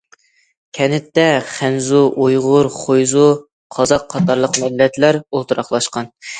[0.77, 3.29] كەنتتە خەنزۇ، ئۇيغۇر، خۇيزۇ،
[3.79, 6.15] قازاق قاتارلىق مىللەتلەر ئولتۇراقلاشقان.